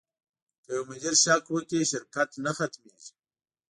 [0.63, 3.11] که یو مدیر شک وکړي، شرکت نه ختمېږي.